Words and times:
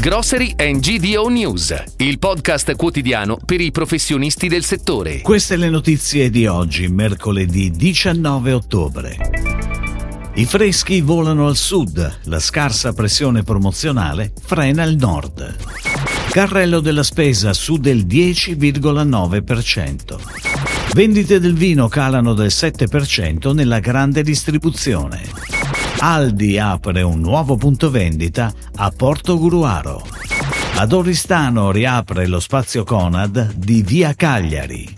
Grocery 0.00 0.54
and 0.56 0.78
GDO 0.78 1.26
News, 1.26 1.74
il 1.96 2.20
podcast 2.20 2.76
quotidiano 2.76 3.36
per 3.44 3.60
i 3.60 3.72
professionisti 3.72 4.46
del 4.46 4.62
settore. 4.62 5.22
Queste 5.22 5.56
le 5.56 5.68
notizie 5.68 6.30
di 6.30 6.46
oggi, 6.46 6.86
mercoledì 6.86 7.72
19 7.72 8.52
ottobre. 8.52 9.16
I 10.34 10.44
freschi 10.44 11.00
volano 11.00 11.48
al 11.48 11.56
sud, 11.56 12.18
la 12.26 12.38
scarsa 12.38 12.92
pressione 12.92 13.42
promozionale 13.42 14.32
frena 14.40 14.84
il 14.84 14.96
nord. 14.96 15.56
Carrello 16.30 16.78
della 16.78 17.02
spesa 17.02 17.52
su 17.52 17.76
del 17.76 18.06
10,9%. 18.06 20.20
Vendite 20.92 21.40
del 21.40 21.54
vino 21.54 21.88
calano 21.88 22.34
del 22.34 22.52
7% 22.52 23.52
nella 23.52 23.80
grande 23.80 24.22
distribuzione. 24.22 25.57
Aldi 26.00 26.60
apre 26.60 27.02
un 27.02 27.20
nuovo 27.20 27.56
punto 27.56 27.90
vendita 27.90 28.52
a 28.76 28.90
Porto 28.90 29.36
Gruaro. 29.36 30.06
Ad 30.76 30.92
Oristano 30.92 31.72
riapre 31.72 32.28
lo 32.28 32.38
spazio 32.38 32.84
Conad 32.84 33.54
di 33.54 33.82
Via 33.82 34.14
Cagliari. 34.14 34.94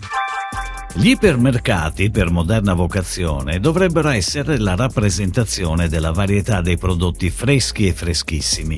Gli 0.93 1.11
ipermercati, 1.11 2.11
per 2.11 2.31
moderna 2.31 2.73
vocazione, 2.73 3.61
dovrebbero 3.61 4.09
essere 4.09 4.57
la 4.57 4.75
rappresentazione 4.75 5.87
della 5.87 6.11
varietà 6.11 6.59
dei 6.59 6.77
prodotti 6.77 7.29
freschi 7.29 7.87
e 7.87 7.93
freschissimi. 7.93 8.77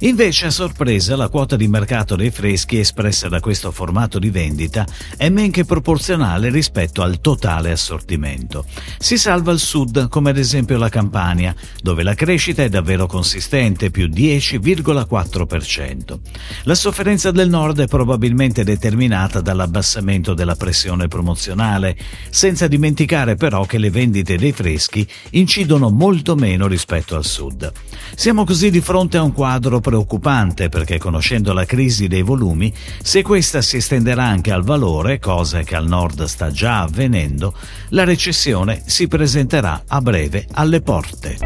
Invece, 0.00 0.46
a 0.46 0.50
sorpresa, 0.50 1.16
la 1.16 1.30
quota 1.30 1.56
di 1.56 1.66
mercato 1.66 2.16
dei 2.16 2.30
freschi 2.30 2.78
espressa 2.78 3.30
da 3.30 3.40
questo 3.40 3.70
formato 3.70 4.18
di 4.18 4.28
vendita 4.28 4.86
è 5.16 5.30
men 5.30 5.50
che 5.50 5.64
proporzionale 5.64 6.50
rispetto 6.50 7.00
al 7.00 7.22
totale 7.22 7.72
assortimento. 7.72 8.66
Si 8.98 9.16
salva 9.16 9.50
il 9.50 9.58
sud, 9.58 10.10
come 10.10 10.30
ad 10.30 10.36
esempio 10.36 10.76
la 10.76 10.90
Campania, 10.90 11.54
dove 11.80 12.02
la 12.02 12.14
crescita 12.14 12.62
è 12.62 12.68
davvero 12.68 13.06
consistente, 13.06 13.90
più 13.90 14.08
10,4%. 14.08 16.18
La 16.64 16.74
sofferenza 16.74 17.30
del 17.30 17.48
nord 17.48 17.80
è 17.80 17.86
probabilmente 17.86 18.64
determinata 18.64 19.40
dall'abbassamento 19.40 20.34
della 20.34 20.56
pressione 20.56 21.08
promozionale 21.08 21.52
nazionale, 21.54 21.96
senza 22.28 22.66
dimenticare 22.66 23.36
però 23.36 23.64
che 23.64 23.78
le 23.78 23.90
vendite 23.90 24.36
dei 24.36 24.52
freschi 24.52 25.06
incidono 25.30 25.88
molto 25.90 26.34
meno 26.34 26.66
rispetto 26.66 27.16
al 27.16 27.24
sud. 27.24 27.72
Siamo 28.14 28.44
così 28.44 28.70
di 28.70 28.80
fronte 28.80 29.16
a 29.16 29.22
un 29.22 29.32
quadro 29.32 29.80
preoccupante 29.80 30.68
perché 30.68 30.98
conoscendo 30.98 31.52
la 31.52 31.64
crisi 31.64 32.08
dei 32.08 32.22
volumi, 32.22 32.72
se 33.02 33.22
questa 33.22 33.62
si 33.62 33.76
estenderà 33.76 34.24
anche 34.24 34.50
al 34.50 34.64
valore, 34.64 35.18
cosa 35.18 35.62
che 35.62 35.76
al 35.76 35.86
nord 35.86 36.24
sta 36.24 36.50
già 36.50 36.82
avvenendo, 36.82 37.54
la 37.90 38.04
recessione 38.04 38.82
si 38.86 39.08
presenterà 39.08 39.84
a 39.86 40.00
breve 40.00 40.46
alle 40.52 40.80
porte. 40.80 41.36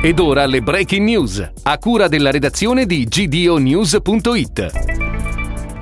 Ed 0.00 0.20
ora 0.20 0.46
le 0.46 0.60
breaking 0.60 1.04
news, 1.04 1.50
a 1.62 1.78
cura 1.78 2.06
della 2.06 2.30
redazione 2.30 2.86
di 2.86 3.04
gdonews.it. 3.04 4.87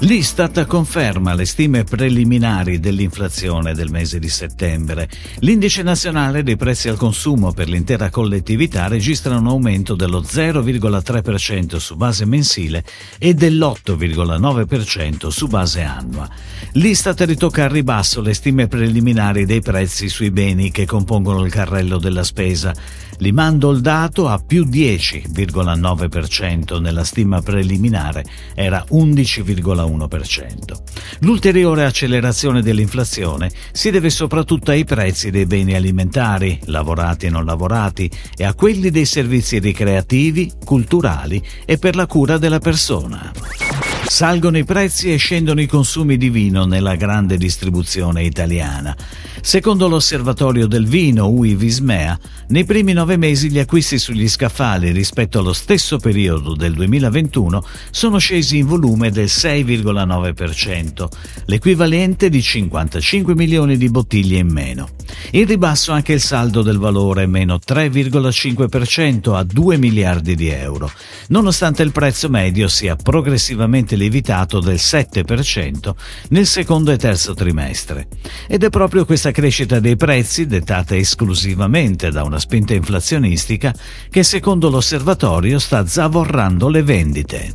L'Istat 0.01 0.67
conferma 0.67 1.33
le 1.33 1.47
stime 1.47 1.83
preliminari 1.83 2.79
dell'inflazione 2.79 3.73
del 3.73 3.91
mese 3.91 4.19
di 4.19 4.29
settembre. 4.29 5.09
L'indice 5.39 5.83
nazionale 5.83 6.43
dei 6.43 6.57
prezzi 6.57 6.91
al 6.91 6.99
consumo 6.99 7.53
per 7.53 7.71
l'intera 7.71 8.11
collettività 8.11 8.89
registra 8.89 9.39
un 9.39 9.47
aumento 9.47 9.95
dello 9.95 10.21
0,3% 10.21 11.79
su 11.79 11.97
base 11.97 12.27
mensile 12.27 12.85
e 13.19 13.33
dell'8,9% 13.33 15.29
su 15.29 15.47
base 15.47 15.81
annua. 15.81 16.29
L'Istat 16.73 17.23
ritocca 17.23 17.65
a 17.65 17.69
ribasso 17.69 18.21
le 18.21 18.35
stime 18.35 18.69
preliminari 18.69 19.47
dei 19.47 19.63
prezzi 19.63 20.11
sui 20.11 20.31
beni 20.31 20.71
che 20.71 20.85
compongono 20.85 21.43
il 21.43 21.51
carrello 21.51 21.97
della 21.97 22.23
spesa, 22.23 22.75
limando 23.19 23.71
il 23.71 23.81
dato 23.81 24.29
a 24.29 24.39
più 24.39 24.67
10,9% 24.67 26.83
nella 26.83 27.05
stima 27.05 27.41
preliminare, 27.41 28.27
era 28.55 28.85
11,1%. 28.91 29.85
1%. 29.89 30.77
L'ulteriore 31.21 31.85
accelerazione 31.85 32.63
dell'inflazione 32.63 33.51
si 33.73 33.91
deve 33.91 34.11
soprattutto 34.11 34.71
ai 34.71 34.85
prezzi 34.85 35.31
dei 35.31 35.47
beni 35.47 35.75
alimentari, 35.75 36.59
lavorati 36.65 37.27
e 37.27 37.31
non 37.31 37.45
lavorati, 37.45 38.11
e 38.37 38.45
a 38.45 38.55
quelli 38.55 38.91
dei 38.91 39.07
servizi 39.07 39.59
ricreativi, 39.59 40.53
culturali 40.65 41.43
e 41.65 41.79
per 41.79 41.97
la 41.97 42.07
cura 42.07 42.39
della 42.39 42.59
persona. 42.59 43.66
Salgono 44.09 44.57
i 44.57 44.65
prezzi 44.65 45.13
e 45.13 45.17
scendono 45.17 45.61
i 45.61 45.67
consumi 45.67 46.17
di 46.17 46.31
vino 46.31 46.65
nella 46.65 46.95
grande 46.95 47.37
distribuzione 47.37 48.23
italiana. 48.23 48.97
Secondo 49.43 49.89
l'osservatorio 49.89 50.67
del 50.67 50.87
vino 50.87 51.29
UI 51.29 51.55
Vismea, 51.55 52.19
nei 52.49 52.65
primi 52.65 52.93
nove 52.93 53.17
mesi 53.17 53.51
gli 53.51 53.59
acquisti 53.59 53.99
sugli 53.99 54.29
scaffali 54.29 54.91
rispetto 54.91 55.41
allo 55.41 55.53
stesso 55.53 55.99
periodo 55.99 56.55
del 56.55 56.73
2021 56.73 57.65
sono 57.91 58.19
scesi 58.19 58.59
in 58.59 58.67
volume 58.67 59.11
del 59.11 59.27
6,9%, 59.27 61.09
l'equivalente 61.47 62.29
di 62.29 62.41
55 62.41 63.35
milioni 63.35 63.77
di 63.77 63.89
bottiglie 63.89 64.39
in 64.39 64.49
meno. 64.49 64.89
In 65.33 65.47
ribasso 65.47 65.93
anche 65.93 66.13
il 66.13 66.21
saldo 66.21 66.63
del 66.63 66.79
valore, 66.79 67.27
meno 67.27 67.59
3,5% 67.65 69.35
a 69.35 69.43
2 69.43 69.77
miliardi 69.77 70.35
di 70.35 70.49
euro, 70.49 70.91
nonostante 71.29 71.83
il 71.83 71.93
prezzo 71.93 72.29
medio 72.29 72.69
sia 72.69 72.97
progressivamente 72.97 73.96
lievitato 73.97 74.61
del 74.61 74.77
7% 74.77 75.95
nel 76.29 76.47
secondo 76.47 76.93
e 76.93 76.97
terzo 76.97 77.35
trimestre. 77.35 78.07
Ed 78.47 78.63
è 78.63 78.71
proprio 78.71 79.05
questa 79.05 79.31
crescita 79.33 79.81
dei 79.81 79.97
prezzi, 79.97 80.47
dettata 80.47 80.95
esclusivamente 80.95 82.11
da 82.11 82.23
una 82.23 82.39
spinta 82.39 82.75
inflazionistica, 82.75 83.75
che 84.09 84.23
secondo 84.23 84.71
l'osservatorio 84.71 85.59
sta 85.59 85.87
zavorrando 85.87 86.69
le 86.69 86.83
vendite. 86.83 87.53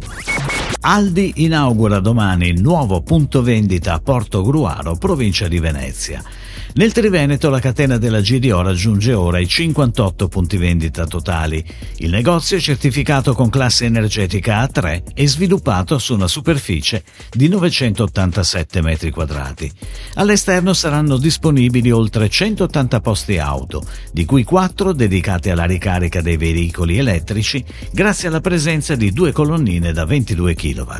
Aldi 0.81 1.33
inaugura 1.37 1.99
domani 1.99 2.47
il 2.47 2.59
nuovo 2.59 3.01
punto 3.01 3.43
vendita 3.43 3.93
a 3.93 3.99
Porto 3.99 4.41
Gruaro, 4.41 4.95
provincia 4.95 5.47
di 5.47 5.59
Venezia. 5.59 6.23
Nel 6.73 6.93
Triveneto 6.93 7.49
la 7.49 7.59
catena 7.59 7.97
della 7.97 8.21
GDO 8.21 8.61
raggiunge 8.61 9.13
ora 9.13 9.39
i 9.39 9.47
58 9.47 10.27
punti 10.27 10.57
vendita 10.57 11.05
totali. 11.05 11.63
Il 11.97 12.09
negozio 12.09 12.57
è 12.57 12.59
certificato 12.59 13.33
con 13.33 13.49
classe 13.49 13.85
energetica 13.85 14.63
A3 14.63 15.03
e 15.13 15.27
sviluppato 15.27 15.99
su 15.99 16.13
una 16.13 16.27
superficie 16.27 17.03
di 17.31 17.49
987 17.49 18.81
metri 18.81 19.11
quadrati. 19.11 19.71
All'esterno 20.15 20.73
saranno 20.73 21.17
disponibili 21.17 21.91
oltre 21.91 22.29
180 22.29 23.01
posti 23.01 23.37
auto, 23.37 23.83
di 24.13 24.25
cui 24.25 24.43
4 24.43 24.93
dedicati 24.93 25.49
alla 25.49 25.65
ricarica 25.65 26.21
dei 26.21 26.37
veicoli 26.37 26.97
elettrici 26.97 27.63
grazie 27.91 28.29
alla 28.29 28.41
presenza 28.41 28.95
di 28.95 29.11
due 29.11 29.31
colonnine 29.31 29.91
da 29.91 30.05
22 30.05 30.55
kW. 30.55 30.93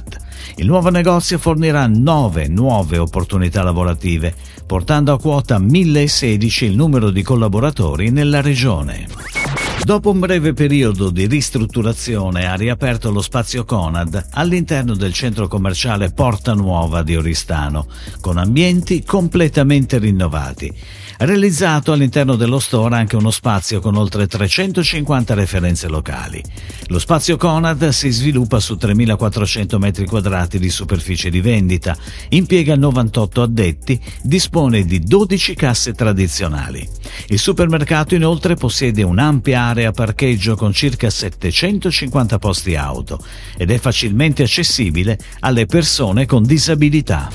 Il 0.55 0.65
nuovo 0.65 0.89
negozio 0.89 1.37
fornirà 1.37 1.87
9 1.87 2.47
nuove 2.47 2.97
opportunità 2.97 3.63
lavorative, 3.63 4.33
portando 4.65 5.13
a 5.13 5.19
quota 5.19 5.59
1016 5.59 6.65
il 6.65 6.75
numero 6.75 7.09
di 7.09 7.21
collaboratori 7.23 8.09
nella 8.09 8.41
regione. 8.41 9.40
Dopo 9.83 10.11
un 10.11 10.19
breve 10.19 10.53
periodo 10.53 11.09
di 11.09 11.25
ristrutturazione 11.25 12.45
ha 12.45 12.53
riaperto 12.53 13.09
lo 13.09 13.21
spazio 13.21 13.65
Conad 13.65 14.27
all'interno 14.31 14.93
del 14.95 15.11
centro 15.11 15.47
commerciale 15.47 16.11
Porta 16.11 16.53
Nuova 16.53 17.01
di 17.01 17.15
Oristano, 17.15 17.87
con 18.21 18.37
ambienti 18.37 19.03
completamente 19.03 19.97
rinnovati. 19.97 20.71
Realizzato 21.17 21.91
all'interno 21.91 22.35
dello 22.35 22.59
store 22.59 22.95
anche 22.95 23.15
uno 23.15 23.31
spazio 23.31 23.79
con 23.79 23.95
oltre 23.95 24.27
350 24.27 25.33
referenze 25.33 25.87
locali. 25.87 26.41
Lo 26.87 26.99
spazio 26.99 27.35
Conad 27.37 27.89
si 27.89 28.09
sviluppa 28.11 28.59
su 28.59 28.75
3.400 28.79 29.77
metri 29.77 30.05
quadrati 30.05 30.59
di 30.59 30.69
superficie 30.69 31.29
di 31.29 31.41
vendita, 31.41 31.97
impiega 32.29 32.75
98 32.75 33.41
addetti, 33.41 33.99
dispone 34.21 34.83
di 34.83 34.99
12 34.99 35.55
casse 35.55 35.93
tradizionali. 35.93 36.87
Il 37.27 37.39
supermercato 37.39 38.15
inoltre 38.15 38.55
possiede 38.55 39.03
un'ampia 39.03 39.70
area 39.71 39.91
parcheggio 39.91 40.55
con 40.55 40.73
circa 40.73 41.09
750 41.09 42.37
posti 42.39 42.75
auto 42.75 43.23
ed 43.57 43.71
è 43.71 43.79
facilmente 43.79 44.43
accessibile 44.43 45.17
alle 45.39 45.65
persone 45.65 46.25
con 46.25 46.43
disabilità. 46.43 47.29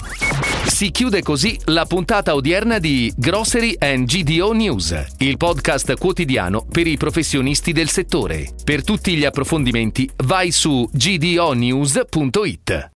Si 0.66 0.90
chiude 0.90 1.22
così 1.22 1.58
la 1.66 1.86
puntata 1.86 2.34
odierna 2.34 2.78
di 2.78 3.10
Grocery 3.16 3.76
and 3.78 4.06
GDO 4.06 4.52
News, 4.52 5.06
il 5.18 5.38
podcast 5.38 5.96
quotidiano 5.96 6.66
per 6.70 6.86
i 6.86 6.98
professionisti 6.98 7.72
del 7.72 7.88
settore. 7.88 8.50
Per 8.62 8.84
tutti 8.84 9.16
gli 9.16 9.24
approfondimenti 9.24 10.10
vai 10.24 10.50
su 10.50 10.86
gdonews.it. 10.92 12.84